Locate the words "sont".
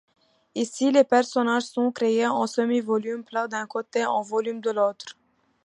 1.67-1.91